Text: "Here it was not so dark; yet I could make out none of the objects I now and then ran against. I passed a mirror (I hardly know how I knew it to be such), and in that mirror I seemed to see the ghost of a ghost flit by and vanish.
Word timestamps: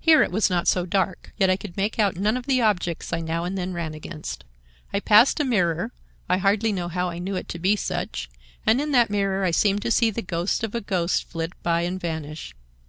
"Here 0.00 0.24
it 0.24 0.32
was 0.32 0.50
not 0.50 0.66
so 0.66 0.84
dark; 0.84 1.32
yet 1.36 1.48
I 1.48 1.54
could 1.56 1.76
make 1.76 1.96
out 2.00 2.16
none 2.16 2.36
of 2.36 2.46
the 2.46 2.60
objects 2.60 3.12
I 3.12 3.20
now 3.20 3.44
and 3.44 3.56
then 3.56 3.72
ran 3.72 3.94
against. 3.94 4.42
I 4.92 4.98
passed 4.98 5.38
a 5.38 5.44
mirror 5.44 5.92
(I 6.28 6.38
hardly 6.38 6.72
know 6.72 6.88
how 6.88 7.08
I 7.08 7.20
knew 7.20 7.36
it 7.36 7.48
to 7.50 7.58
be 7.60 7.76
such), 7.76 8.28
and 8.66 8.80
in 8.80 8.90
that 8.90 9.10
mirror 9.10 9.44
I 9.44 9.52
seemed 9.52 9.82
to 9.82 9.92
see 9.92 10.10
the 10.10 10.22
ghost 10.22 10.64
of 10.64 10.74
a 10.74 10.80
ghost 10.80 11.22
flit 11.22 11.52
by 11.62 11.82
and 11.82 12.00
vanish. 12.00 12.52